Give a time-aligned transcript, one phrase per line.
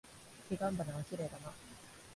[0.49, 1.53] 彼岸花はきれいだな。